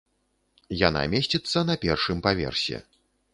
[0.87, 2.81] Яна месціцца на першым паверсе.